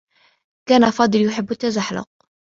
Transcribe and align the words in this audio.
كان 0.69 0.91
فاضل 0.91 1.25
يحبّ 1.25 1.51
التّزحلق. 1.51 2.09